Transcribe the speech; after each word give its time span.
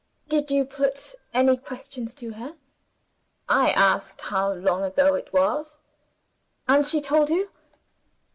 "Did 0.27 0.49
you 0.49 0.65
put 0.65 1.13
any 1.31 1.55
questions 1.57 2.15
to 2.15 2.31
her?" 2.31 2.55
"I 3.47 3.69
asked 3.69 4.19
how 4.21 4.51
long 4.51 4.81
ago 4.83 5.13
it 5.13 5.31
was." 5.31 5.77
"And 6.67 6.87
she 6.87 7.01
told 7.01 7.29
you?" 7.29 7.51